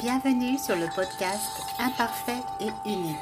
[0.00, 3.16] Bienvenue sur le podcast Imparfait et unique.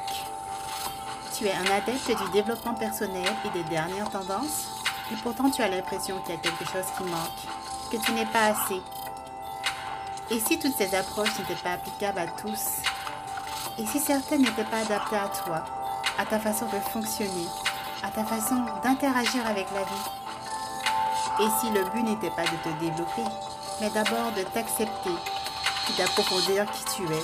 [1.35, 4.81] Tu es un adepte du développement personnel et des dernières tendances
[5.11, 8.25] et pourtant tu as l'impression qu'il y a quelque chose qui manque, que tu n'es
[8.25, 8.81] pas assez.
[10.31, 12.81] Et si toutes ces approches n'étaient pas applicables à tous
[13.77, 15.63] Et si certaines n'étaient pas adaptées à toi,
[16.17, 17.47] à ta façon de fonctionner,
[18.01, 20.09] à ta façon d'interagir avec la vie?
[21.41, 23.23] Et si le but n'était pas de te développer,
[23.79, 25.11] mais d'abord de t'accepter
[25.85, 27.23] puis d'approfondir qui tu es,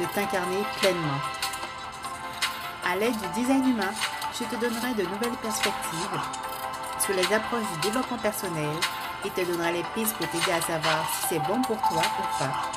[0.00, 1.20] de t'incarner pleinement.
[2.84, 3.92] À l'aide du design humain,
[4.38, 6.20] je te donnerai de nouvelles perspectives
[6.98, 8.76] sur les approches du développement personnel
[9.24, 12.38] et te donnerai les pistes pour t'aider à savoir si c'est bon pour toi ou
[12.38, 12.70] pas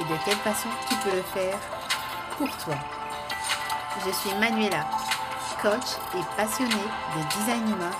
[0.00, 1.58] et de quelle façon tu peux le faire
[2.36, 2.74] pour toi.
[4.04, 4.86] Je suis Manuela,
[5.60, 6.74] coach et passionnée
[7.16, 7.90] de design humain.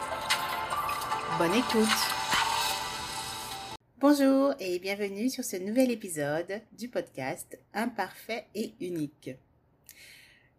[1.39, 2.28] Bonne écoute
[4.01, 9.31] Bonjour et bienvenue sur ce nouvel épisode du podcast Imparfait et unique.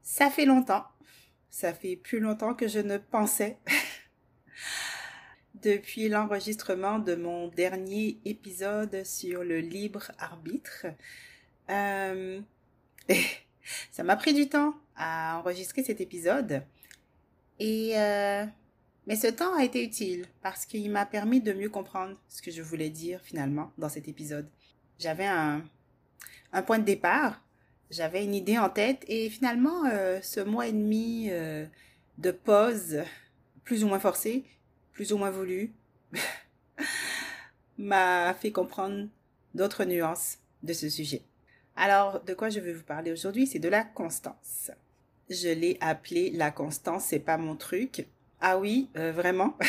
[0.02, 0.84] Ça fait longtemps,
[1.50, 3.58] ça fait plus longtemps que je ne pensais
[5.56, 10.88] depuis l'enregistrement de mon dernier épisode sur le libre arbitre.
[11.70, 12.42] Euh,
[13.92, 16.62] ça m'a pris du temps à enregistrer cet épisode
[17.58, 18.46] et euh,
[19.08, 22.52] mais ce temps a été utile parce qu'il m'a permis de mieux comprendre ce que
[22.52, 24.48] je voulais dire finalement dans cet épisode.
[25.00, 25.64] J'avais un,
[26.66, 27.42] point de départ,
[27.90, 31.66] j'avais une idée en tête et finalement euh, ce mois et demi euh,
[32.18, 33.00] de pause,
[33.64, 34.44] plus ou moins forcé,
[34.94, 35.74] plus ou moins voulu,
[37.78, 39.08] m'a fait comprendre
[39.56, 41.22] d'autres nuances de ce sujet.
[41.76, 44.70] Alors, de quoi je vais vous parler aujourd'hui, c'est de la constance.
[45.30, 48.06] Je l'ai appelé la constance, c'est pas mon truc,
[48.42, 49.58] ah oui, euh, vraiment?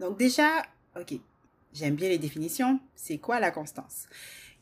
[0.00, 0.64] Donc déjà,
[0.98, 1.14] ok,
[1.72, 2.80] j'aime bien les définitions.
[2.94, 4.06] C'est quoi la constance?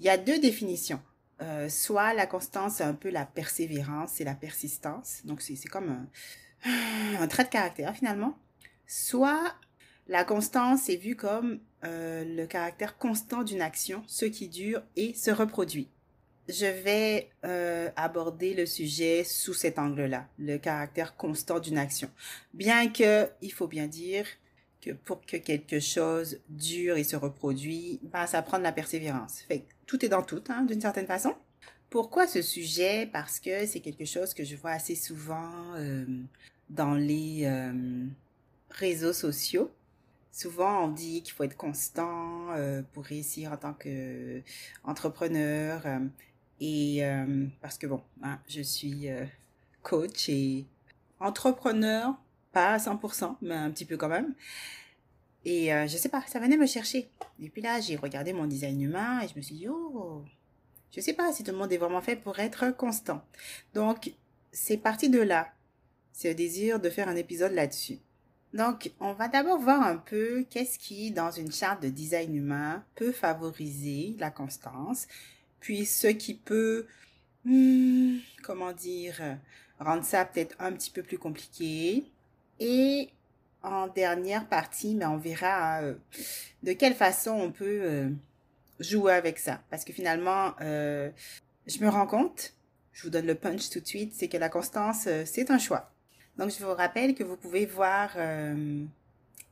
[0.01, 1.01] Il y a deux définitions.
[1.43, 5.21] Euh, soit la constance, c'est un peu la persévérance et la persistance.
[5.25, 6.07] Donc c'est comme
[6.65, 8.39] un, trait de caractère finalement.
[8.87, 9.55] Soit
[10.09, 15.15] la constance est vue comme euh, le caractère constant d'une action, ce qui dure et
[15.15, 15.91] se reproduit
[16.49, 22.09] je vais euh, aborder le sujet sous cet angle-là, le caractère constant d'une action.
[22.55, 24.27] Bien que, il faut bien dire
[24.81, 29.41] que pour que quelque chose dure et se reproduit, ben, ça prend de la persévérance.
[29.49, 31.35] Fait tout est dans tout, hein, d'une certaine façon.
[31.91, 33.09] Pourquoi ce sujet?
[33.13, 36.05] Parce que c'est quelque chose que je vois assez souvent euh,
[36.71, 38.05] dans les euh,
[38.71, 39.73] réseaux sociaux.
[40.31, 42.49] Souvent, on dit qu'il faut être constant
[42.93, 45.83] pour réussir en tant qu'entrepreneur.
[46.61, 49.25] Et euh, parce que bon, hein, je suis euh,
[49.83, 50.65] coach et
[51.21, 52.15] entrepreneur,
[52.53, 54.35] pas à 100%, mais un petit peu quand même.
[55.45, 57.09] Et euh, je sais pas, ça venait me chercher.
[57.41, 60.25] Et puis là, j'ai regardé mon design humain et je me suis dit, oh,
[60.91, 63.23] je sais pas si tout le monde est vraiment fait pour être constant.
[63.75, 64.13] Donc,
[64.51, 65.53] c'est parti de là.
[66.25, 67.99] Le désir de faire un épisode là-dessus.
[68.55, 72.83] Donc, on va d'abord voir un peu qu'est-ce qui, dans une charte de design humain,
[72.95, 75.07] peut favoriser la constance,
[75.61, 76.87] puis ce qui peut,
[77.45, 79.21] hmm, comment dire,
[79.79, 82.05] rendre ça peut-être un petit peu plus compliqué.
[82.61, 83.11] Et
[83.63, 85.95] en dernière partie, mais on verra euh,
[86.63, 88.09] de quelle façon on peut euh,
[88.81, 89.61] jouer avec ça.
[89.71, 91.11] Parce que finalement, euh,
[91.67, 92.55] je me rends compte,
[92.93, 95.91] je vous donne le punch tout de suite, c'est que la constance, c'est un choix.
[96.39, 98.17] Donc, je vous rappelle que vous pouvez voir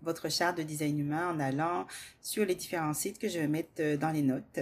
[0.00, 1.86] votre charte de design humain en allant
[2.22, 4.60] sur les différents sites que je vais mettre dans les notes.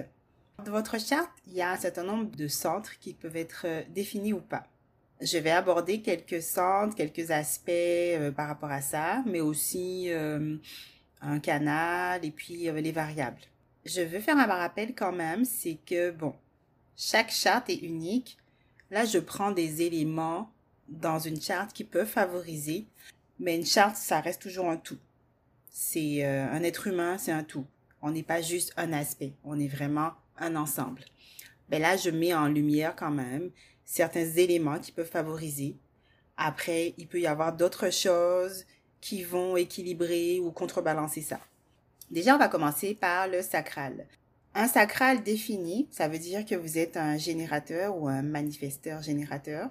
[0.65, 3.83] Dans votre charte, il y a un certain nombre de centres qui peuvent être euh,
[3.89, 4.67] définis ou pas.
[5.21, 10.57] Je vais aborder quelques centres, quelques aspects euh, par rapport à ça, mais aussi euh,
[11.21, 13.41] un canal et puis les variables.
[13.85, 16.35] Je veux faire un rappel quand même, c'est que, bon,
[16.97, 18.39] chaque charte est unique.
[18.91, 20.53] Là, je prends des éléments
[20.89, 22.87] dans une charte qui peuvent favoriser,
[23.41, 24.99] mais une charte, ça reste toujours un tout.
[25.71, 27.67] C'est un être humain, c'est un tout.
[28.03, 31.05] On n'est pas juste un aspect, on est vraiment un ensemble.
[31.69, 33.51] Ben là, je mets en lumière quand même
[33.85, 35.77] certains éléments qui peuvent favoriser.
[36.37, 38.65] Après, il peut y avoir d'autres choses
[39.01, 41.41] qui vont équilibrer ou contrebalancer ça.
[42.11, 44.07] Déjà, on va commencer par le sacral.
[44.55, 49.71] Un sacral défini, ça veut dire que vous êtes un générateur ou un manifesteur générateur.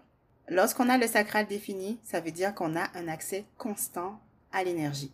[0.49, 4.19] Lorsqu'on a le sacral défini, ça veut dire qu'on a un accès constant
[4.51, 5.11] à l'énergie.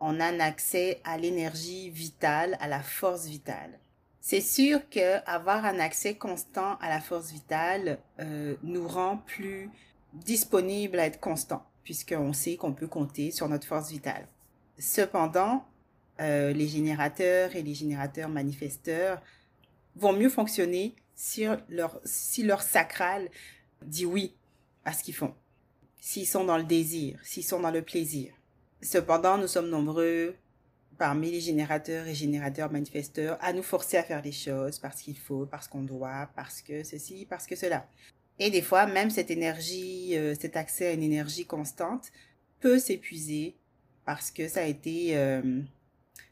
[0.00, 3.78] On a un accès à l'énergie vitale, à la force vitale.
[4.28, 9.70] C'est sûr que avoir un accès constant à la force vitale euh, nous rend plus
[10.14, 14.26] disponible à être constant, puisqu'on sait qu'on peut compter sur notre force vitale.
[14.80, 15.64] Cependant,
[16.20, 19.22] euh, les générateurs et les générateurs manifesteurs,
[19.94, 23.30] vont mieux fonctionner si leur, si leur sacral
[23.82, 24.34] dit oui
[24.84, 25.36] à ce qu'ils font,
[26.00, 28.34] s'ils sont dans le désir, s'ils sont dans le plaisir.
[28.82, 30.34] Cependant, nous sommes nombreux
[30.98, 35.18] parmi les générateurs et générateurs manifesteurs à nous forcer à faire des choses parce qu'il
[35.18, 37.86] faut, parce qu'on doit, parce que ceci, parce que cela.
[38.38, 42.12] Et des fois, même cette énergie, euh, cet accès à une énergie constante
[42.60, 43.56] peut s'épuiser
[44.04, 45.60] parce que ça a été euh,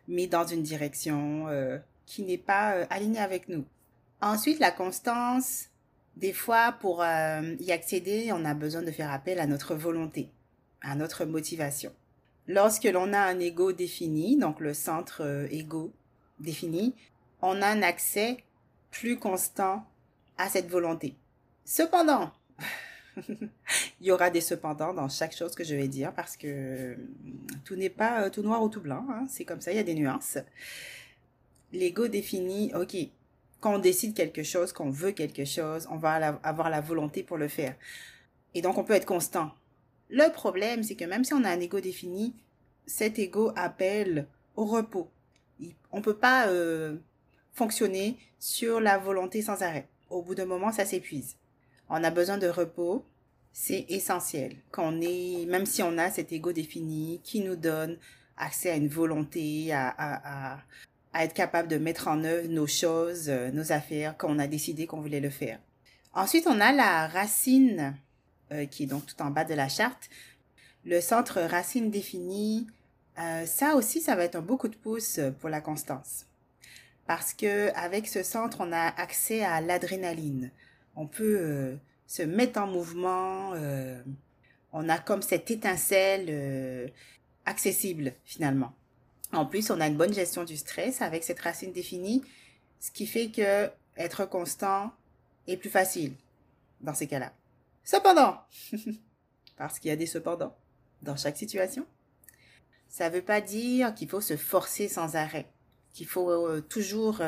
[0.06, 3.64] mis dans une direction euh, qui n'est pas alignée avec nous.
[4.20, 5.66] Ensuite, la constance,
[6.16, 10.31] des fois, pour y accéder, on a besoin de faire appel à notre volonté,
[10.81, 11.93] à notre motivation.
[12.46, 15.93] Lorsque l'on a un ego défini, donc le centre ego
[16.41, 16.94] défini,
[17.41, 18.38] on a un accès
[18.91, 19.87] plus constant
[20.38, 21.14] à cette volonté.
[21.64, 22.32] Cependant,
[23.29, 26.94] il y aura des cependant dans chaque chose que je vais dire parce que euh,
[27.64, 29.06] tout n'est pas euh, tout noir ou tout blanc.
[29.11, 29.26] Hein.
[29.29, 30.38] C'est comme ça, il y a des nuances.
[31.73, 32.97] L'ego définit, ok,
[33.61, 37.38] quand on décide quelque chose, qu'on veut quelque chose, on va avoir la volonté pour
[37.38, 37.75] le faire.
[38.55, 39.50] Et donc, on peut être constant.
[40.11, 42.35] Le problème, c'est que même si on a un ego défini,
[42.87, 45.11] cet ego appelle au repos.
[45.93, 46.97] On ne peut pas euh,
[47.53, 49.89] fonctionner sur la volonté sans arrêt.
[50.11, 51.37] Au bout d'un moment, ça s'épuise
[51.89, 53.05] on a besoin de repos,
[53.53, 54.56] c'est essentiel.
[54.73, 57.99] Qu'on est, même si on a cet ego défini qui nous donne
[58.37, 60.59] accès à une volonté, à, à,
[61.12, 64.49] à, être capable de mettre en œuvre nos choses, euh, nos affaires, quand on a
[64.49, 65.61] décidé qu'on voulait le faire.
[66.12, 67.97] Ensuite, on a la racine,
[68.55, 70.09] euh, qui est donc tout en bas de la charte.
[70.85, 72.67] Le centre racine défini,
[73.19, 76.27] euh, ça aussi, ça va être un beau coup de pouce pour la constance.
[77.06, 80.51] Parce que avec ce centre, on a accès à l'adrénaline
[80.97, 83.53] on peut euh, se mettre en mouvement.
[83.55, 84.01] Euh,
[84.73, 86.89] on a comme cette étincelle euh,
[87.47, 88.73] accessible finalement.
[89.33, 92.23] En plus, on a une bonne gestion du stress avec cette racine définie,
[92.81, 94.93] ce qui fait que être constant
[95.47, 96.12] est plus facile
[96.81, 97.33] dans ces cas-là.
[97.85, 98.41] Cependant,
[99.57, 100.57] parce qu'il y a des cependant
[101.03, 101.87] dans chaque situation,
[102.89, 105.51] ça ne veut pas dire qu'il faut se forcer sans arrêt,
[105.93, 107.21] qu'il faut toujours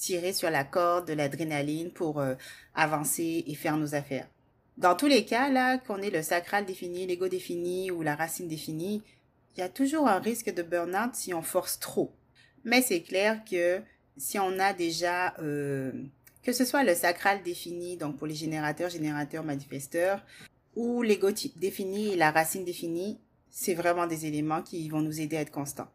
[0.00, 2.34] tirer sur la corde de l'adrénaline pour euh,
[2.74, 4.26] avancer et faire nos affaires.
[4.78, 8.48] Dans tous les cas, là, qu'on ait le sacral défini, l'ego défini ou la racine
[8.48, 9.02] définie,
[9.54, 12.10] il y a toujours un risque de burn-out si on force trop.
[12.64, 13.82] Mais c'est clair que
[14.16, 15.92] si on a déjà, euh,
[16.42, 20.24] que ce soit le sacral défini, donc pour les générateurs, générateurs, manifesteurs,
[20.76, 23.18] ou l'ego défini et la racine définie,
[23.50, 25.88] c'est vraiment des éléments qui vont nous aider à être constants.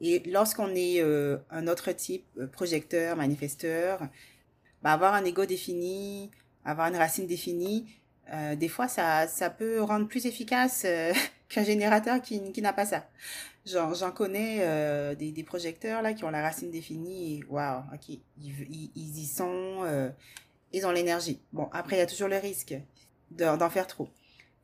[0.00, 4.00] Et lorsqu'on est euh, un autre type, euh, projecteur, manifesteur,
[4.82, 6.30] bah, avoir un ego défini,
[6.64, 7.86] avoir une racine définie,
[8.32, 10.86] euh, des fois, ça, ça peut rendre plus efficace
[11.48, 13.06] qu'un générateur qui, qui n'a pas ça.
[13.66, 18.08] Genre, j'en connais des, des projecteurs là qui ont la racine définie et waouh, ok,
[18.10, 20.12] ils, ils, y sont,
[20.72, 21.40] ils ont l'énergie.
[21.52, 22.74] Bon, après, il y a toujours le risque
[23.30, 24.08] d'en faire trop.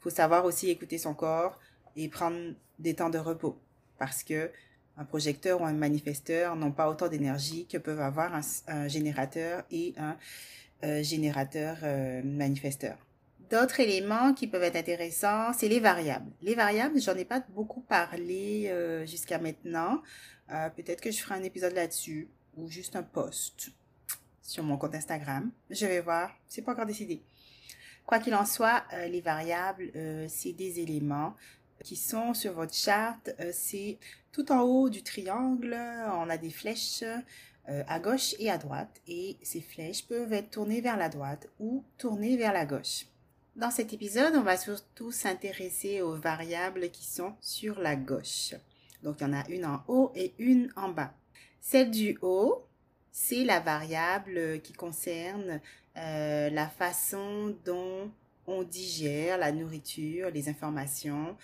[0.01, 1.59] Faut savoir aussi écouter son corps
[1.97, 2.39] et prendre
[2.79, 3.59] des temps de repos
[3.99, 4.51] parce que
[4.97, 8.33] un projecteur ou un manifesteur n'ont pas autant d'énergie que peuvent avoir
[8.67, 10.17] un, générateur et un
[10.85, 12.99] euh, générateur euh, manifesteur.
[13.51, 16.31] D'autres éléments qui peuvent être intéressants, c'est les variables.
[16.41, 20.03] Les variables, j'en ai pas beaucoup parlé euh, jusqu'à maintenant.
[20.75, 23.71] Peut-être que je ferai un épisode là-dessus ou juste un post
[24.43, 25.53] sur mon compte Instagram.
[25.71, 27.23] Je vais voir, c'est pas encore décidé.
[28.05, 29.93] Quoi qu'il en soit, les variables,
[30.27, 31.37] c'est des éléments
[31.85, 33.31] qui sont sur votre charte.
[33.53, 33.99] c'est
[34.33, 35.79] tout en haut du triangle,
[36.17, 37.05] on a des flèches
[37.71, 41.47] euh, à gauche et à droite et ces flèches peuvent être tournées vers la droite
[41.61, 43.07] ou tournées vers la gauche.
[43.57, 48.55] Dans cet épisode, on va surtout s'intéresser aux variables qui sont sur la gauche.
[49.03, 51.13] Donc, il y en a une en haut et une en bas.
[51.61, 52.67] Celle du haut,
[53.11, 55.61] c'est la variable qui concerne
[55.97, 58.11] euh, la façon dont
[58.47, 61.37] on digère la nourriture, les informations,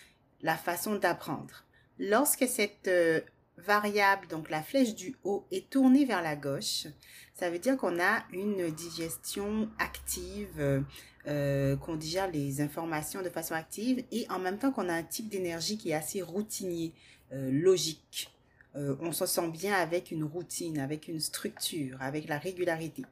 [0.42, 1.64] la façon d'apprendre.
[1.98, 3.20] Lorsque cette euh,
[3.58, 6.86] variable, donc la flèche du haut, est tournée vers la gauche,
[7.34, 10.84] ça veut dire qu'on a une digestion active,
[11.26, 15.02] euh, qu'on digère les informations de façon active et en même temps qu'on a un
[15.02, 16.92] type d'énergie qui est assez routinier,
[17.32, 18.30] euh, logique.
[18.74, 23.04] on se sent bien avec une routine, avec une structure, avec la régularité.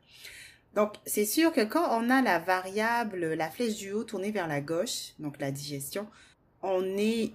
[0.75, 4.47] Donc, c'est sûr que quand on a la variable, la flèche du haut tournée vers
[4.47, 6.07] la gauche, donc la digestion,
[6.61, 7.33] on est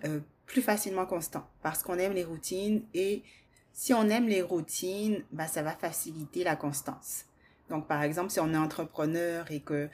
[0.50, 3.24] plus facilement constant parce qu'on aime les routines et
[3.72, 7.26] si on aime les routines, bah, ça va faciliter la constance.
[7.70, 9.88] Donc, par exemple, si on est entrepreneur et que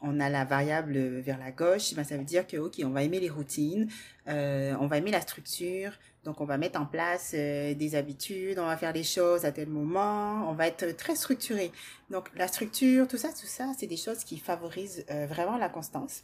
[0.00, 3.02] on a la variable vers la gauche, ben, ça veut dire que, OK, on va
[3.02, 3.88] aimer les routines,
[4.28, 5.90] euh, on va aimer la structure,
[6.22, 9.50] donc on va mettre en place euh, des habitudes, on va faire les choses à
[9.50, 11.72] tel moment, on va être très structuré.
[12.10, 15.68] Donc la structure, tout ça, tout ça, c'est des choses qui favorisent euh, vraiment la
[15.68, 16.22] constance.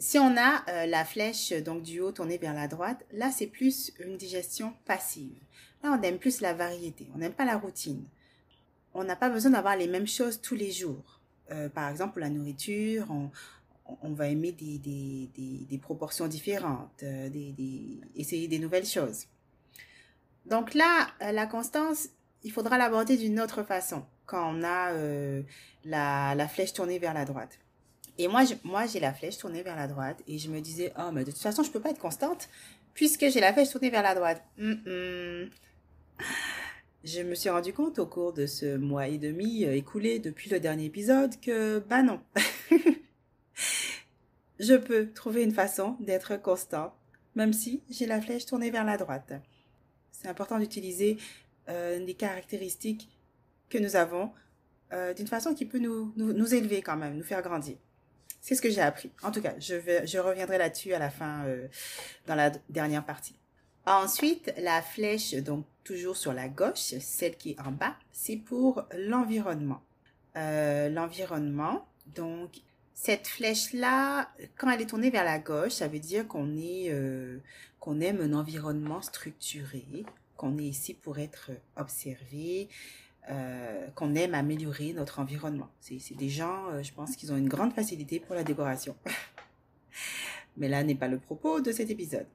[0.00, 3.92] Si on a la flèche donc du haut tournée vers la droite, là c'est plus
[4.00, 5.38] une digestion passive.
[5.84, 8.04] Là on aime plus la variété, on n'aime pas la routine.
[8.92, 11.20] On n'a pas besoin d'avoir les mêmes choses tous les jours.
[11.52, 13.06] Euh, par exemple, pour la nourriture,
[14.02, 17.28] on, va aimer des, proportions différentes, euh,
[18.14, 19.26] essayer des nouvelles choses.
[20.46, 22.08] Donc là, euh, la constance,
[22.42, 24.92] il faudra l'aborder d'une autre façon quand on a
[25.84, 27.58] la, flèche tournée vers la droite.
[28.20, 31.10] Et moi, moi, j'ai la flèche tournée vers la droite et je me disais, oh,
[31.10, 32.50] mais de toute façon, je peux pas être constante
[32.92, 34.42] puisque j'ai la flèche tournée vers la droite.
[37.02, 40.50] Je me suis rendu compte au cours de ce mois et demi euh, écoulé depuis
[40.50, 42.20] le dernier épisode que, bah non,
[44.60, 46.94] je peux trouver une façon d'être constant,
[47.36, 49.32] même si j'ai la flèche tournée vers la droite.
[50.12, 51.16] C'est important d'utiliser
[51.70, 53.08] euh, des caractéristiques
[53.70, 54.30] que nous avons
[54.92, 57.78] euh, d'une façon qui peut nous, nous, élever quand même, nous faire grandir.
[58.40, 59.10] C'est ce que j'ai appris.
[59.22, 61.44] En tout cas, je, reviendrai là-dessus à la fin,
[62.26, 63.34] dans la dernière partie.
[63.86, 68.84] Ensuite, la flèche, donc toujours sur la gauche, celle qui est en bas, c'est pour
[68.96, 69.82] l'environnement.
[70.36, 72.60] Euh, l'environnement, donc
[72.94, 77.38] cette flèche-là, quand elle est tournée vers la gauche, ça veut dire qu'on est, euh,
[77.80, 79.84] qu'on aime un environnement structuré,
[80.36, 82.68] qu'on est ici pour être observé,
[83.30, 85.68] euh, qu'on aime améliorer notre environnement.
[85.80, 88.96] C'est, des gens, je pense qu'ils ont une grande facilité pour la décoration.
[90.56, 92.26] Mais là n'est pas le propos de cet épisode.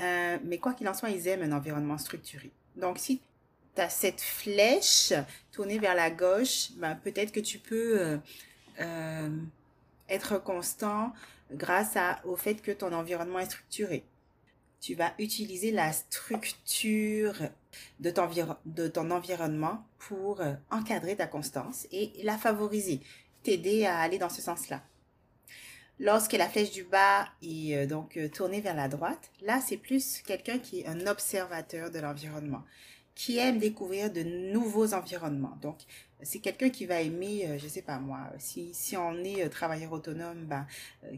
[0.00, 2.50] Euh, mais quoi qu'il en soit, ils aiment un environnement structuré.
[2.76, 3.20] Donc, si
[3.74, 5.12] tu as cette flèche
[5.52, 8.18] tournée vers la gauche, ben, peut-être que tu peux euh,
[8.80, 9.30] euh,
[10.08, 11.12] être constant
[11.52, 14.04] grâce à, au fait que ton environnement est structuré.
[14.80, 17.34] Tu vas utiliser la structure
[18.00, 20.40] de ton, environnement pour
[20.70, 23.00] encadrer ta constance et la favoriser,
[23.42, 24.82] t'aider à aller dans ce sens-là.
[25.98, 29.78] Lorsque la flèche du bas est euh, donc euh, tournée vers la droite, là c'est
[29.78, 32.62] plus quelqu'un qui est un observateur de l'environnement,
[33.16, 35.58] qui aime découvrir de nouveaux environnements.
[35.60, 35.78] Donc
[36.22, 39.90] c'est quelqu'un qui va aimer, euh, je sais pas moi, si, si on est travailleur
[39.90, 40.66] autonome, ben,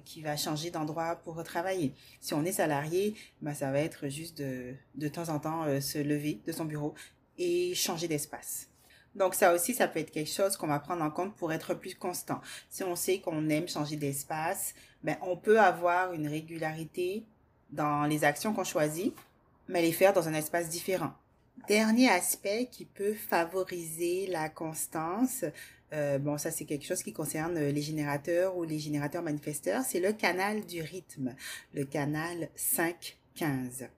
[0.07, 1.93] qui va changer d'endroit pour travailler.
[2.21, 5.99] Si on est salarié, ben, ça va être juste de, de temps en temps se
[5.99, 6.95] lever de son bureau
[7.37, 8.69] et changer d'espace.
[9.15, 11.75] Donc ça aussi, ça peut être quelque chose qu'on va prendre en compte pour être
[11.75, 12.41] plus constant.
[12.71, 17.25] Si on sait qu'on aime changer d'espace, ben, on peut avoir une régularité
[17.71, 19.15] dans les actions qu'on choisit,
[19.67, 21.13] mais les faire dans un espace différent.
[21.67, 25.45] Dernier aspect qui peut favoriser la constance,
[25.93, 30.01] euh, bon ça c'est quelque chose qui concerne les générateurs ou les générateurs manifesteurs, c'est
[30.01, 31.35] le canal du rythme,
[31.75, 33.89] le canal 5-15.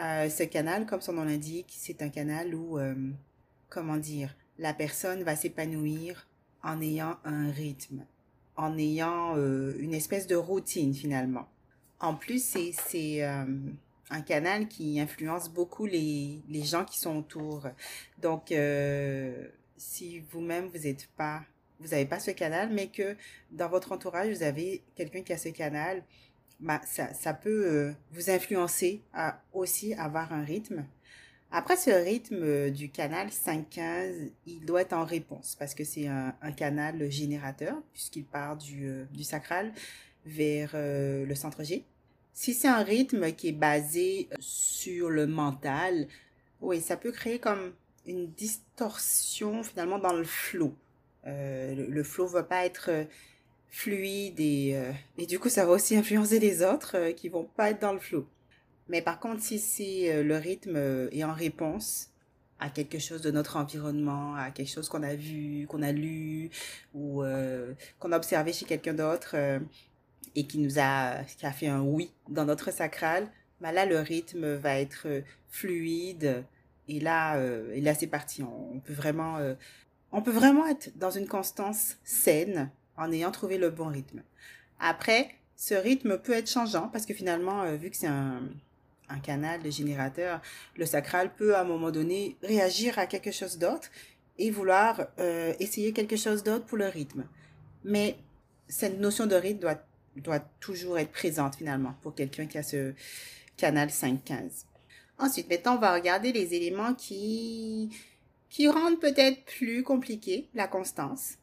[0.00, 2.94] Euh, ce canal, comme son nom l'indique, c'est un canal où, euh,
[3.68, 6.26] comment dire, la personne va s'épanouir
[6.62, 8.04] en ayant un rythme,
[8.56, 11.48] en ayant une espèce de routine finalement.
[11.98, 13.22] En plus, c'est
[14.10, 17.66] un canal qui influence beaucoup les, les gens qui sont autour.
[18.18, 20.78] Donc, euh, si vous-même, vous
[21.80, 23.16] vous n'avez pas ce canal, mais que
[23.50, 26.04] dans votre entourage, vous avez quelqu'un qui a ce canal,
[26.60, 30.84] bah, ça, ça peut vous influencer à aussi avoir un rythme
[31.54, 36.06] après ce rythme euh, du canal 5-15, il doit être en réponse parce que c'est
[36.08, 39.70] un, canal générateur puisqu'il part du, euh, du sacral
[40.24, 41.84] vers euh, le centre G.
[42.32, 46.08] Si c'est un rythme qui est basé sur le mental,
[46.60, 47.72] oui, ça peut créer comme
[48.06, 50.74] une distorsion finalement dans le flot.
[51.24, 53.06] le, le flot va pas être
[53.68, 54.76] fluide et,
[55.18, 58.00] et du coup ça va aussi influencer les autres qui vont pas être dans le
[58.00, 58.26] flot.
[58.88, 62.10] Mais par contre, si, c'est euh, le rythme euh, est en réponse
[62.60, 66.50] à quelque chose de notre environnement, à quelque chose qu'on a vu, qu'on a lu
[66.94, 69.34] ou euh, qu'on a observé chez quelqu'un d'autre
[70.34, 73.28] et qui nous a, qui a fait un oui dans notre sacral,
[73.60, 75.06] là, le rythme va être
[75.48, 76.44] fluide
[76.88, 77.38] et là,
[77.72, 78.42] et là c'est parti.
[78.42, 79.38] On, peut vraiment,
[80.10, 84.22] on peut vraiment être dans une constance saine en ayant trouvé le bon rythme.
[84.80, 88.42] Après, ce rythme peut être changeant parce que finalement, vu que c'est un,
[89.12, 90.40] un canal de générateur,
[90.76, 93.90] le sacral peut à un moment donné réagir à quelque chose d'autre
[94.38, 97.24] et vouloir euh, essayer quelque chose d'autre pour le rythme.
[97.84, 98.16] Mais
[98.68, 99.80] cette notion de rythme doit,
[100.16, 102.92] doit toujours être présente finalement pour quelqu'un qui a ce
[103.56, 104.64] canal 5-15.
[105.18, 107.90] Ensuite, maintenant, on va regarder les éléments qui,
[108.50, 111.34] qui rendent peut-être plus compliqué la constance.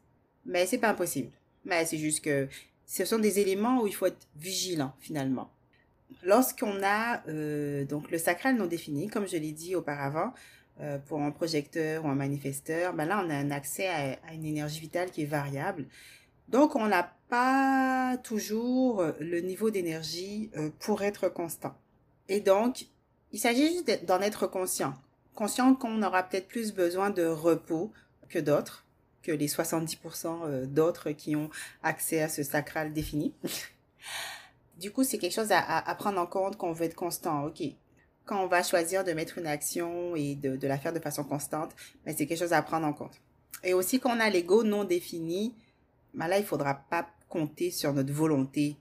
[0.45, 1.31] Mais c'est pas impossible.
[1.65, 2.47] Mais c'est juste que
[2.85, 5.51] ce sont des éléments où il faut être vigilant finalement.
[6.23, 10.33] Lorsqu'on a euh, donc le sacral non défini, comme je l'ai dit auparavant,
[10.81, 14.45] euh, pour un projecteur ou un manifesteur, ben là on a un accès à, une
[14.45, 15.85] énergie vitale qui est variable.
[16.47, 21.75] Donc on n'a pas toujours le niveau d'énergie euh, pour être constant.
[22.27, 22.88] Et donc
[23.31, 24.93] il s'agit juste d'en être conscient.
[25.36, 27.91] Conscient qu'on aura peut-être plus besoin de repos
[28.27, 28.86] que d'autres,
[29.21, 31.50] que les 70% d'autres qui ont
[31.83, 33.33] accès à ce sacral défini.
[34.79, 37.45] Du coup, c'est quelque chose à, prendre en compte qu'on veut être constant.
[37.45, 37.62] OK.
[38.25, 41.71] Quand on va choisir de mettre une action et de, la faire de façon constante,
[42.05, 43.19] mais ben, c'est quelque chose à prendre en compte.
[43.63, 45.53] Et aussi, quand on a l'ego non défini,
[46.13, 48.75] ben là, il faudra pas compter sur notre volonté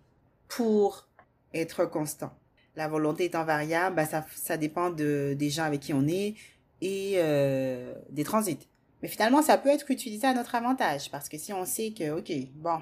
[0.48, 1.08] pour
[1.54, 2.32] être constant.
[2.76, 6.34] La volonté étant variable, ben ça, ça dépend de, des gens avec qui on est
[6.80, 8.68] et euh, des transits.
[9.02, 12.18] Mais finalement, ça peut être utilisé à notre avantage parce que si on sait que,
[12.18, 12.80] OK, bon,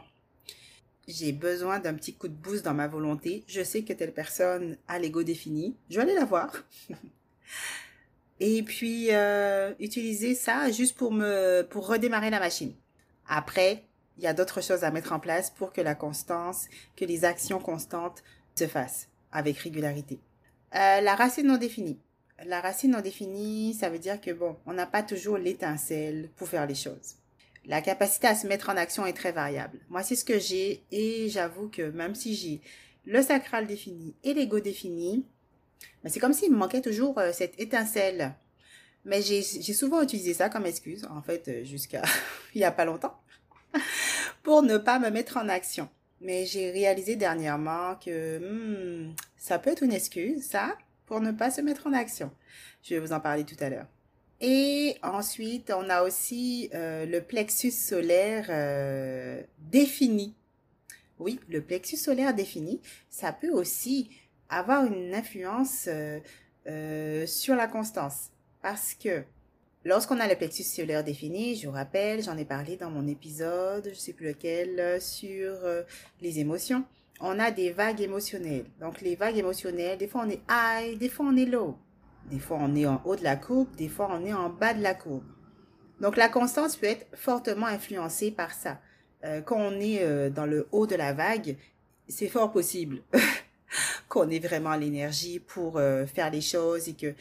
[1.08, 4.76] j'ai besoin d'un petit coup de boost dans ma volonté, je sais que telle personne
[4.88, 6.52] a l'ego défini, je vais aller la voir.
[8.40, 12.74] Et puis euh, utiliser ça juste pour me pour redémarrer la machine.
[13.28, 13.85] Après,
[14.16, 17.24] il y a d'autres choses à mettre en place pour que la constance, que les
[17.24, 18.22] actions constantes
[18.54, 20.20] se fassent avec régularité.
[20.74, 21.98] Euh, la racine non définie.
[22.44, 26.48] La racine non définie, ça veut dire que bon, on n'a pas toujours l'étincelle pour
[26.48, 27.16] faire les choses
[27.66, 29.78] la capacité à se mettre en action est très variable.
[29.88, 32.60] Moi, c'est ce que j'ai et j'avoue que même si j'ai
[33.04, 35.26] le sacral défini et l'ego défini,
[36.02, 38.34] mais c'est comme s'il me manquait toujours euh, cette étincelle.
[39.04, 42.02] Mais j'ai souvent utilisé ça comme excuse, en fait, euh, jusqu'à
[42.54, 43.20] il y a pas longtemps,
[44.42, 45.88] pour ne pas me mettre en action.
[46.20, 51.50] Mais j'ai réalisé dernièrement que hmm, ça peut être une excuse, ça, pour ne pas
[51.50, 52.30] se mettre en action.
[52.82, 53.86] Je vais vous en parler tout à l'heure.
[54.40, 60.34] Et ensuite, on a aussi euh, le plexus solaire euh, défini.
[61.18, 64.10] Oui, le plexus solaire défini, ça peut aussi
[64.50, 68.30] avoir une influence euh, sur la constance.
[68.60, 69.24] Parce que
[69.86, 73.84] lorsqu'on a le plexus solaire défini, je vous rappelle, j'en ai parlé dans mon épisode,
[73.84, 75.54] je ne sais plus lequel, sur
[76.20, 76.84] les émotions.
[77.20, 78.66] On a des vagues émotionnelles.
[78.80, 81.78] Donc les vagues émotionnelles, des fois on est high, des fois on est low.
[82.30, 84.74] Des fois, on est en haut de la courbe, des fois, on est en bas
[84.74, 85.24] de la courbe.
[86.00, 88.80] Donc, la constance peut être fortement influencée par ça.
[89.24, 91.56] Euh, quand on est euh, dans le haut de la vague,
[92.08, 93.02] c'est fort possible
[94.08, 97.14] qu'on ait vraiment l'énergie pour euh, faire les choses et que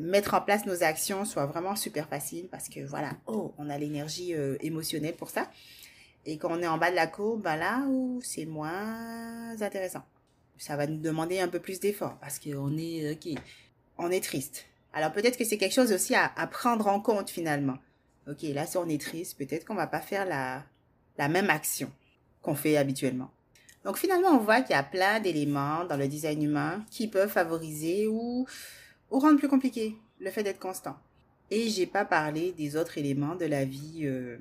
[0.00, 3.78] mettre en place nos actions soit vraiment super facile parce que voilà, oh, on a
[3.78, 5.48] l'énergie émotionnelle pour ça.
[6.24, 10.02] Et quand on est en bas de la courbe, ben là où c'est moins intéressant.
[10.58, 13.40] Ça va nous demander un peu plus d'effort parce qu'on est, ok,
[13.98, 14.66] on est triste.
[14.92, 17.78] Alors peut-être que c'est quelque chose aussi à, prendre en compte finalement.
[18.28, 20.62] Ok, là si on est triste, peut-être qu'on va pas faire la,
[21.18, 21.90] la même action
[22.40, 23.30] qu'on fait habituellement.
[23.84, 27.30] Donc finalement, on voit qu'il y a plein d'éléments dans le design humain qui peuvent
[27.30, 28.46] favoriser ou,
[29.12, 30.96] ou rendre plus compliqué le fait d'être constant.
[31.50, 34.38] Et j'ai pas parlé des autres éléments de la vie euh,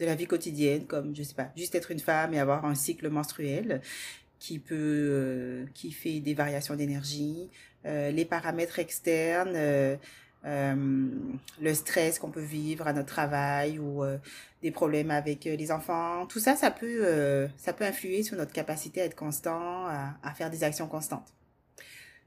[0.00, 2.74] de la vie quotidienne comme je sais pas, juste être une femme et avoir un
[2.74, 3.80] cycle menstruel
[4.40, 7.48] qui peut euh, qui fait des variations d'énergie,
[7.86, 9.56] euh, les paramètres externes,
[10.44, 14.02] le stress qu'on peut vivre à notre travail ou
[14.62, 16.26] des problèmes avec les enfants.
[16.26, 20.50] Tout ça, ça peut, ça peut influer sur notre capacité à être constant, à, faire
[20.50, 21.32] des actions constantes.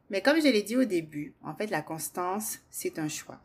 [0.10, 3.40] Mais comme je l'ai dit au début, en fait, la constance, c'est un choix.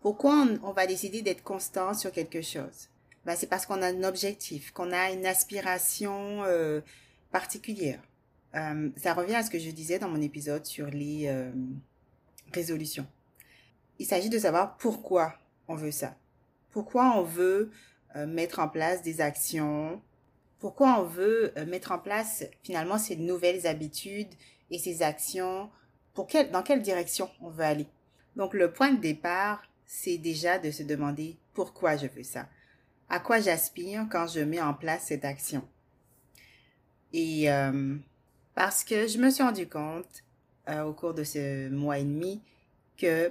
[0.00, 2.88] Pourquoi on, va décider d'être constant sur quelque chose?
[3.24, 6.42] Ben, C'est parce qu'on a un objectif, qu'on a une aspiration
[7.30, 8.00] particulière.
[8.54, 11.50] Euh, ça revient à ce que je disais dans mon épisode sur les euh,
[12.52, 13.06] résolutions.
[13.98, 15.34] Il s'agit de savoir pourquoi
[15.68, 16.16] on veut ça.
[16.70, 17.70] Pourquoi on veut
[18.14, 20.00] euh, mettre en place des actions?
[20.58, 24.32] Pourquoi on veut mettre en place finalement ces nouvelles habitudes
[24.70, 25.70] et ces actions.
[26.16, 27.86] Dans quelle direction on veut aller.
[28.36, 32.48] Donc le point de départ, c'est déjà de se demander pourquoi je veux ça.
[33.08, 35.62] À quoi j'aspire quand je mets en place cette action.
[37.12, 37.48] Et
[38.56, 40.24] parce que je me suis rendu compte
[40.68, 42.40] euh, au cours de ce mois et demi
[42.96, 43.30] que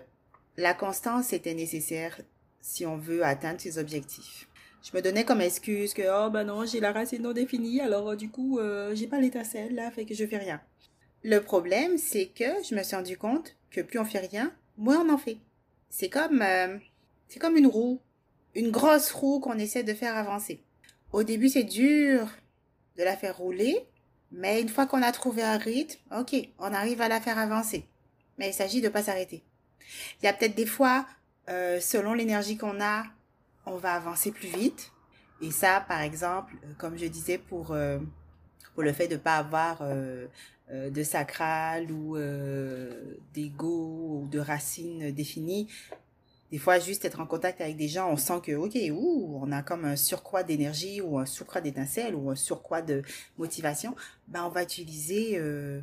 [0.56, 2.22] la constance était nécessaire
[2.62, 4.48] si on veut atteindre ses objectifs.
[4.84, 8.10] Je me donnais comme excuse que oh ben non j'ai la racine non définie alors
[8.10, 10.62] euh, du coup euh, j'ai pas l'étincelle là fait que je fais rien.
[11.26, 15.04] Le problème c'est que je me suis rendu compte que plus on fait rien, moins
[15.04, 15.38] on en fait.
[15.90, 16.46] C'est comme
[17.28, 18.00] c'est comme une roue,
[18.54, 20.62] une grosse roue qu'on essaie de faire avancer.
[21.12, 22.28] Au début c'est dur
[22.96, 23.88] de la faire rouler
[24.32, 27.88] mais une fois qu'on a trouvé un rythme, ok, on arrive à la faire avancer.
[28.38, 29.44] Mais il s'agit de ne pas s'arrêter.
[30.22, 31.08] Il y a peut-être des fois,
[31.50, 33.04] euh, selon l'énergie qu'on a,
[33.66, 34.92] on va avancer plus vite.
[35.42, 39.82] Et ça, par exemple, comme je disais, pour le fait de ne pas avoir
[40.72, 42.18] de sacral ou
[43.34, 45.68] d'ego ou de racines définies,
[46.52, 49.64] des fois, juste être en contact avec des gens, on sent que, ok, on a
[49.64, 53.02] comme un surcroît d'énergie ou un surcroît d'étincelle ou un surcroît de
[53.38, 53.96] motivation.
[54.28, 55.82] Ben, on va utiliser euh,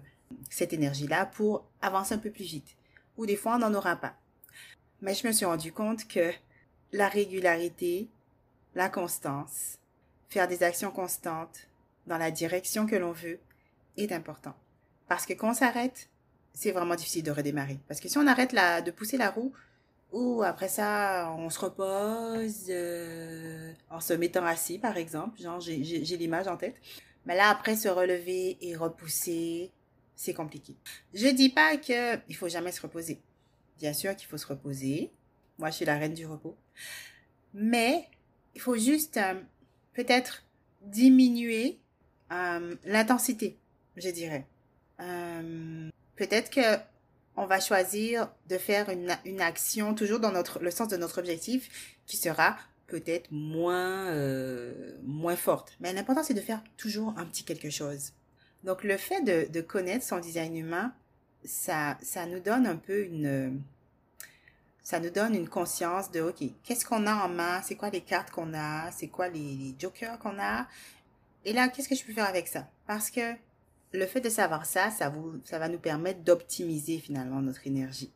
[0.51, 2.77] cette énergie-là pour avancer un peu plus vite.
[3.19, 4.15] Ou des fois, on n'en aura pas.
[5.01, 6.33] Mais je me suis rendu compte que
[6.93, 8.09] la régularité,
[8.75, 9.79] la constance,
[10.29, 11.67] faire des actions constantes
[12.07, 13.41] dans la direction que l'on veut
[13.97, 14.55] est important.
[15.13, 16.09] Parce que quand on s'arrête,
[16.55, 17.79] c'est vraiment difficile de redémarrer.
[17.87, 19.53] Parce que si on arrête la, de pousser la roue,
[20.11, 25.39] ou après ça, on se repose euh, en se mettant assis, par exemple.
[25.39, 26.77] Genre, j'ai l'image en tête.
[27.27, 29.71] Mais là, après, se relever et repousser,
[30.17, 30.77] c'est compliqué.
[31.13, 33.21] Je dis pas que il faut jamais se reposer.
[33.79, 35.13] Bien sûr qu'il faut se reposer.
[35.59, 36.57] Moi, je suis la reine du repos.
[37.53, 38.09] Mais
[38.55, 39.35] il faut juste euh,
[39.93, 40.43] peut-être
[40.81, 41.81] diminuer
[42.33, 43.59] euh, l'intensité,
[43.99, 44.47] je dirais.
[46.17, 46.79] Peut-être que
[47.37, 51.97] on va choisir de faire une, action toujours dans notre, le sens de notre objectif
[52.07, 55.75] qui sera peut-être moins, euh, moins forte.
[55.81, 58.13] Mais l'important, c'est de faire toujours un petit quelque chose.
[58.65, 60.93] Donc, le fait de, connaître son design humain,
[61.45, 63.63] ça, ça nous donne un peu une,
[64.83, 67.63] ça nous donne une conscience de, OK, qu'est-ce qu'on a en main?
[67.63, 68.91] C'est quoi les cartes qu'on a?
[68.93, 70.69] C'est quoi les jokers qu'on a?
[71.45, 72.69] Et là, qu'est-ce que je peux faire avec ça?
[72.87, 73.35] Parce que
[73.93, 78.11] le fait de savoir ça, ça, vous, ça va nous permettre d'optimiser finalement notre énergie.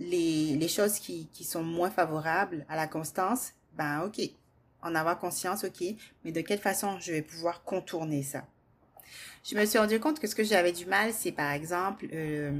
[0.00, 4.20] Les, les choses qui, qui sont moins favorables à la constance, ben ok,
[4.82, 5.84] en avoir conscience, ok,
[6.24, 8.46] mais de quelle façon je vais pouvoir contourner ça?
[9.44, 12.52] Je me suis rendu compte que ce que j'avais du mal, c'est par exemple euh,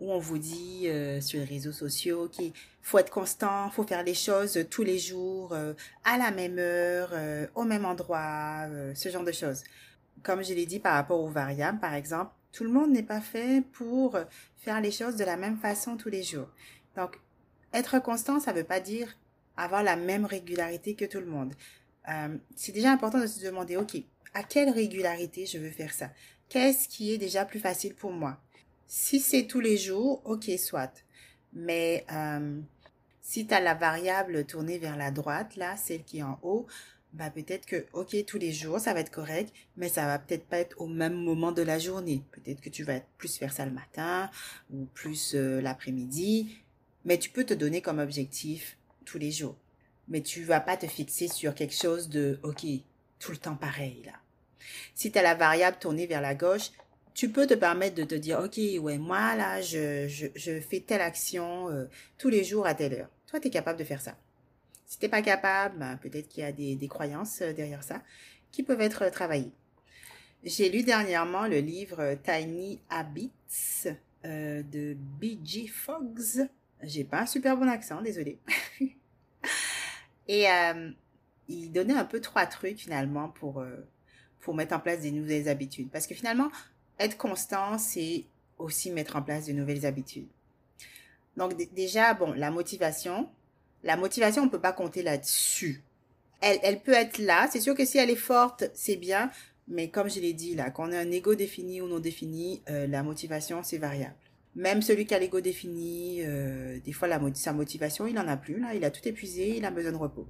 [0.00, 2.44] où on vous dit euh, sur les réseaux sociaux, ok,
[2.82, 5.72] faut être constant, faut faire les choses tous les jours, euh,
[6.04, 7.12] à la même heure,
[7.54, 9.62] au même endroit, ce genre de choses
[10.22, 13.20] comme je l'ai dit par rapport aux variables, par exemple, tout le monde n'est pas
[13.20, 14.18] fait pour
[14.56, 16.48] faire les choses de la même façon tous les jours.
[16.96, 17.20] Donc,
[17.72, 19.16] être constant, ça ne veut pas dire
[19.56, 21.54] avoir la même régularité que tout le monde.
[22.08, 23.96] Euh, c'est déjà important de se demander, OK,
[24.34, 26.10] à quelle régularité je veux faire ça?
[26.48, 28.38] Qu'est-ce qui est déjà plus facile pour moi?
[28.86, 31.04] Si c'est tous les jours, OK, soit.
[31.52, 32.60] Mais euh,
[33.20, 36.66] si tu as la variable tournée vers la droite, là, celle qui est en haut,
[37.16, 40.44] bah peut-être que ok tous les jours ça va être correct mais ça va peut-être
[40.44, 42.22] pas être au même moment de la journée.
[42.32, 44.30] Peut-être que tu vas plus faire ça le matin
[44.70, 46.58] ou plus euh, l'après-midi
[47.06, 48.76] mais tu peux te donner comme objectif
[49.06, 49.56] tous les jours.
[50.08, 52.66] Mais tu vas pas te fixer sur quelque chose de ok
[53.18, 54.12] tout le temps pareil là.
[54.94, 56.70] Si tu as la variable tournée vers la gauche
[57.14, 60.80] tu peux te permettre de te dire ok ouais moi là je je, je fais
[60.80, 61.86] telle action euh,
[62.18, 63.10] tous les jours à telle heure.
[63.26, 64.18] Toi tu es capable de faire ça
[64.86, 68.02] si t'es pas capable, ben, peut-être qu'il y a des, des, croyances euh, derrière ça
[68.52, 69.52] qui peuvent être euh, travaillées.
[70.44, 73.32] J'ai lu dernièrement le livre euh, Tiny Habits
[74.24, 75.68] de B.G.
[75.68, 76.48] Foggs.
[76.82, 78.40] J'ai pas un super bon accent, désolé.
[80.28, 80.46] Et
[81.46, 83.64] il donnait un peu trois trucs finalement pour
[84.40, 85.88] pour mettre en place des nouvelles habitudes.
[85.92, 86.50] Parce que finalement,
[86.98, 88.24] être constant, c'est
[88.58, 90.26] aussi mettre en place de nouvelles habitudes.
[91.36, 93.30] Donc déjà, bon, la motivation,
[93.86, 95.82] la motivation, on peut pas compter là-dessus.
[96.40, 97.48] Elle, elle peut être là.
[97.50, 99.30] C'est sûr que si elle est forte, c'est bien.
[99.68, 102.86] Mais comme je l'ai dit là, qu'on a un ego défini ou non défini, euh,
[102.86, 104.14] la motivation, c'est variable.
[104.54, 108.62] Même celui qui a l'ego défini, euh, des fois, sa motivation, il n'en a plus.
[108.74, 110.26] Il a tout épuisé, il a besoin de repos.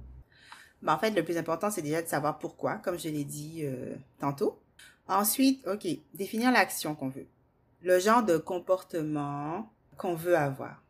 [0.81, 3.61] Mais en fait, le plus important, c'est déjà de savoir pourquoi, comme je l'ai dit
[3.63, 4.59] euh, tantôt.
[5.07, 7.25] Ensuite, ok, définir l'action qu'on veut.
[7.81, 10.83] Le genre de comportement qu'on veut avoir.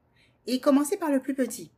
[0.47, 1.71] Et commencer par le plus petit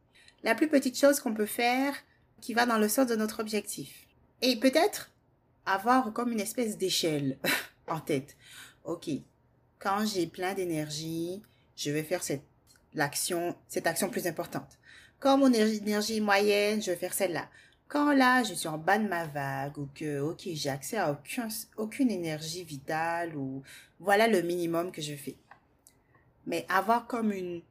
[0.44, 1.94] la plus petite chose qu'on peut faire
[2.42, 4.08] qui va dans le sens de notre objectif.
[4.42, 5.12] Et peut-être
[5.66, 7.38] avoir comme une espèce d'échelle
[7.88, 8.38] en tête.
[8.86, 9.10] Ok,
[9.78, 11.42] quand j'ai plein d'énergie,
[11.76, 12.44] je vais faire cette
[13.68, 14.80] cette action plus importante.
[15.20, 17.48] Quand mon énergie est moyenne, je vais faire celle-là.
[17.88, 21.12] Quand là, je suis en bas de ma vague ou que, ok, j'ai accès à
[21.12, 21.48] aucun,
[21.78, 23.64] aucune énergie vitale ou
[24.00, 25.36] voilà le minimum que je fais.
[26.46, 27.62] Mais avoir comme une,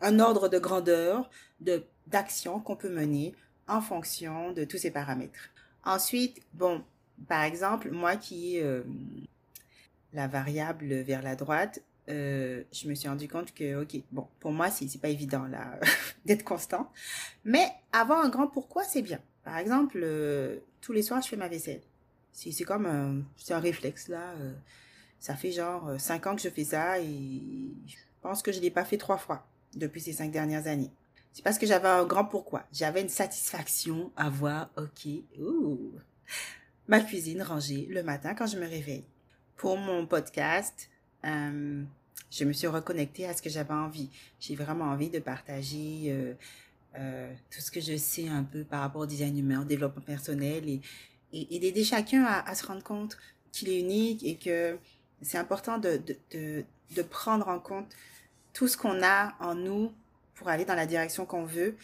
[0.00, 1.28] un ordre de grandeur
[1.60, 3.34] de d'actions qu'on peut mener
[3.68, 5.50] en fonction de tous ces paramètres.
[5.84, 6.82] Ensuite, bon,
[7.28, 8.82] par exemple, moi qui euh,
[10.12, 14.52] la variable vers la droite, euh, je me suis rendu compte que, ok, bon, pour
[14.52, 15.78] moi, c'est, pas évident là
[16.24, 16.90] d'être constant,
[17.44, 19.20] mais avoir un grand pourquoi, c'est bien.
[19.42, 21.82] Par exemple, euh, tous les soirs, je fais ma vaisselle.
[22.32, 24.32] C'est, comme un, c'est un réflexe là.
[24.40, 24.52] Euh,
[25.20, 27.06] ça fait genre cinq ans que je fais ça et
[27.86, 30.90] je pense que je l'ai pas fait trois fois depuis ces cinq dernières années.
[31.34, 32.62] C'est parce que j'avais un grand pourquoi.
[32.72, 35.08] J'avais une satisfaction à voir, ok,
[35.40, 35.90] ouh,
[36.86, 39.04] ma cuisine rangée le matin quand je me réveille.
[39.56, 40.88] Pour mon podcast,
[41.24, 41.82] euh,
[42.30, 44.10] je me suis reconnectée à ce que j'avais envie.
[44.38, 46.34] J'ai vraiment envie de partager euh,
[47.00, 50.02] euh, tout ce que je sais un peu par rapport au design humain, au développement
[50.02, 50.80] personnel et,
[51.32, 53.18] et, d'aider chacun à, se rendre compte
[53.50, 54.78] qu'il est unique et que
[55.20, 57.92] c'est important de, de, de prendre en compte
[58.52, 59.92] tout ce qu'on a en nous
[60.34, 61.76] pour aller dans la direction qu'on veut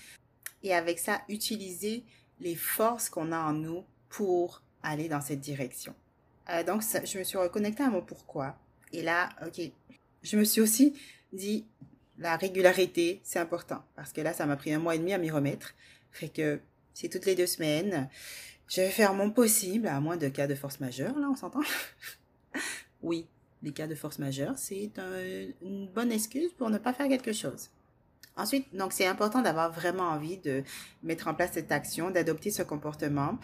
[0.63, 2.05] et avec ça, utiliser
[2.41, 5.95] les forces qu'on a en nous pour aller dans cette direction.
[6.51, 8.57] Euh, donc, je me suis reconnectée à mon pourquoi.
[8.93, 9.61] Et là, ok,
[10.23, 10.95] je me suis aussi
[11.33, 11.67] dit,
[12.19, 13.83] la régularité, c'est important.
[13.95, 15.75] Parce que là, ça m'a pris un mois et demi à m'y remettre.
[16.11, 16.61] Fait que
[16.93, 18.09] c'est toutes les deux semaines.
[18.69, 21.61] Je vais faire mon possible, à moins de cas de force majeure, là, on s'entend
[23.03, 23.27] Oui,
[23.63, 24.91] les cas de force majeure, c'est
[25.63, 27.71] une bonne excuse pour ne pas faire quelque chose.
[28.41, 30.65] Ensuite, donc c'est important d'avoir vraiment envie de
[31.03, 33.39] mettre en place cette action, d'adopter ce comportement.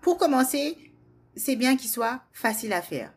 [0.00, 0.78] Pour commencer,
[1.34, 3.12] c'est bien qu'il soit facile à faire.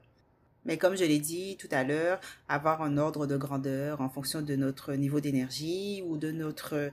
[0.66, 4.42] Mais comme je l'ai dit tout à l'heure, avoir un ordre de grandeur en fonction
[4.42, 6.90] de notre niveau d'énergie ou de notre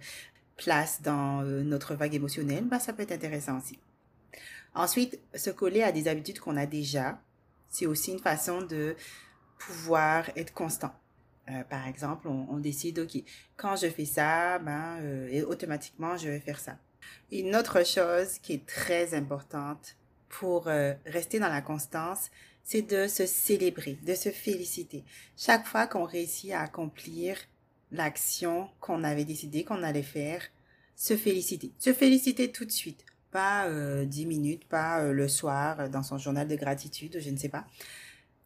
[0.58, 3.78] place dans euh, notre vague émotionnelle, bah, ça peut être intéressant aussi.
[4.74, 7.18] Ensuite, se coller à des habitudes qu'on a déjà,
[7.70, 8.94] c'est aussi une façon de
[9.58, 10.92] pouvoir être constant.
[11.50, 13.22] Euh, par exemple, on, décide, OK,
[13.56, 16.78] quand je fais ça, ben, euh, et automatiquement, je vais faire ça.
[17.32, 19.96] Une autre chose qui est très importante
[20.28, 22.30] pour euh, rester dans la constance,
[22.62, 25.04] c'est de se célébrer, de se féliciter.
[25.36, 27.36] Chaque fois qu'on réussit à accomplir
[27.90, 30.42] l'action qu'on avait décidé qu'on allait faire,
[30.94, 31.72] se féliciter.
[31.78, 33.04] Se féliciter tout de suite.
[33.32, 33.68] Pas
[34.04, 37.66] dix minutes, pas le soir dans son journal de gratitude, je ne sais pas.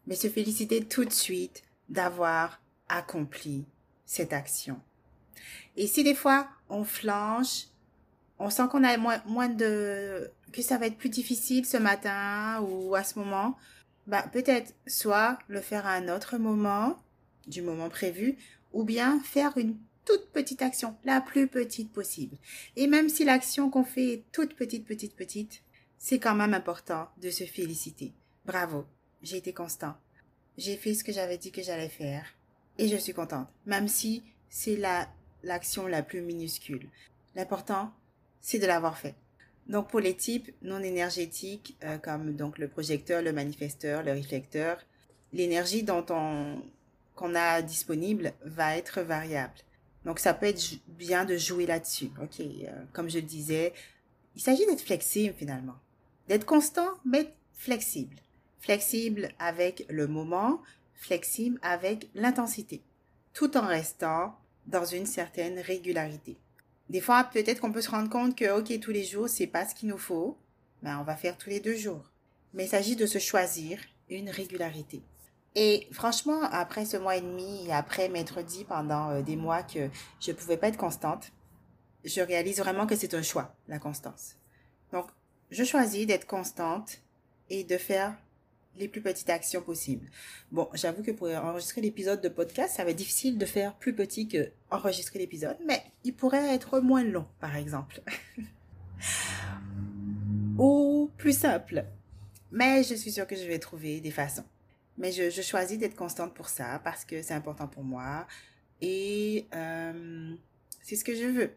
[0.07, 3.65] Mais se féliciter tout de suite d'avoir accompli
[4.05, 4.81] cette action.
[5.77, 7.67] Et si des fois on flanche,
[8.39, 12.61] on sent qu'on a moins, moins de, que ça va être plus difficile ce matin
[12.61, 13.57] ou à ce moment,
[14.07, 16.99] bah, peut-être soit le faire à un autre moment,
[17.47, 18.37] du moment prévu,
[18.73, 22.37] ou bien faire une toute petite action, la plus petite possible.
[22.77, 25.63] Et même si l'action qu'on fait est toute petite, petite, petite,
[25.99, 28.13] c'est quand même important de se féliciter.
[28.45, 28.85] Bravo,
[29.23, 29.97] j'ai été constant.
[30.57, 32.27] J'ai fait ce que j'avais dit que j'allais faire
[32.79, 35.09] et je suis contente, même si c'est la
[35.47, 36.89] l'action la plus minuscule.
[37.35, 37.93] L'important,
[38.41, 39.15] c'est de l'avoir fait.
[39.69, 44.79] Donc pour les types non énergétiques, euh, comme donc le projecteur, le manifesteur, le réflecteur,
[45.33, 46.63] l'énergie dont on
[47.15, 49.55] qu'on a disponible va être variable.
[50.05, 52.11] Donc ça peut être bien de jouer là-dessus.
[52.23, 53.73] Ok, euh, comme je le disais,
[54.35, 55.77] il s'agit d'être flexible finalement,
[56.29, 58.17] d'être constant mais flexible.
[58.61, 60.61] Flexible avec le moment,
[60.97, 62.83] flexible avec l'intensité,
[63.33, 66.37] tout en restant dans une certaine régularité.
[66.89, 69.67] Des fois, peut-être qu'on peut se rendre compte que, OK, tous les jours, c'est pas
[69.67, 70.37] ce qu'il nous faut.
[70.83, 72.11] Ben, on va faire tous les deux jours.
[72.55, 73.79] Mais il s'agit de se choisir
[74.09, 75.03] une régularité.
[75.55, 79.63] Et franchement, après ce mois et demi et après m'être dit pendant euh, des mois
[79.63, 79.89] que
[80.21, 81.33] je ne pouvais pas être constante,
[82.05, 84.37] je réalise vraiment que c'est un choix, la constance.
[84.93, 85.07] Donc,
[85.51, 86.99] je choisis d'être constante
[87.49, 88.15] et de faire
[88.79, 90.07] les plus petites actions possibles.
[90.51, 93.95] Bon, j'avoue que pour enregistrer l'épisode de podcast, ça va être difficile de faire plus
[93.95, 98.03] petit que enregistrer l'épisode, mais il pourrait être moins long, par exemple.
[100.59, 101.85] Ou plus simple.
[102.53, 104.45] Mais je suis sûre que je vais trouver des façons.
[104.99, 108.27] Mais je, choisis d'être constante pour ça, parce que c'est important pour moi.
[108.81, 110.35] Et euh,
[110.83, 111.51] c'est ce que je veux.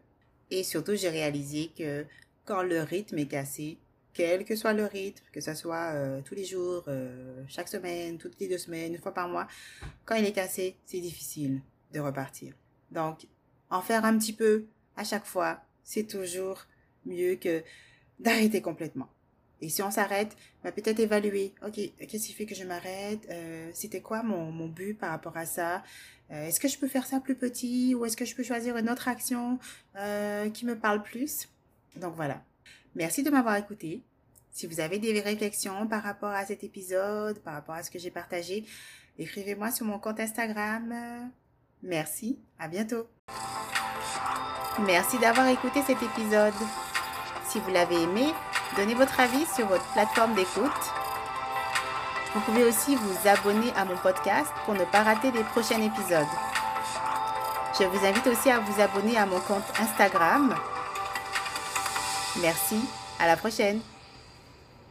[0.50, 2.04] Et surtout, j'ai réalisé que
[2.44, 3.78] quand le rythme est cassé,
[4.12, 8.18] quel que soit le rythme, que ce soit euh, tous les jours, euh, chaque semaine,
[8.18, 9.46] toutes les deux semaines, une fois par mois,
[10.04, 11.60] quand il est cassé, c'est difficile
[11.92, 12.54] de repartir.
[12.90, 13.26] Donc,
[13.70, 16.66] en faire un petit peu à chaque fois, c'est toujours
[17.06, 17.62] mieux que
[18.18, 19.08] d'arrêter complètement.
[19.62, 23.70] Et si on s'arrête, bah peut-être évaluer, ok, qu'est-ce qui fait que je m'arrête euh,
[23.74, 25.82] C'était quoi mon, mon but par rapport à ça
[26.30, 28.88] Est-ce que je peux faire ça plus petit ou est-ce que je peux choisir une
[28.88, 29.58] autre action
[30.54, 31.46] qui me parle plus?
[31.96, 32.42] Donc voilà.
[32.94, 34.02] Merci de m'avoir écouté.
[34.50, 37.98] Si vous avez des réflexions par rapport à cet épisode, par rapport à ce que
[37.98, 38.64] j'ai partagé,
[39.18, 41.30] écrivez-moi sur mon compte Instagram.
[41.82, 43.06] Merci, à bientôt.
[44.84, 46.54] Merci d'avoir écouté cet épisode.
[47.48, 48.32] Si vous l'avez aimé,
[48.76, 50.70] donnez votre avis sur votre plateforme d'écoute.
[52.34, 56.26] Vous pouvez aussi vous abonner à mon podcast pour ne pas rater les prochains épisodes.
[57.78, 60.54] Je vous invite aussi à vous abonner à mon compte Instagram
[62.36, 62.76] Merci,
[63.18, 63.80] à la prochaine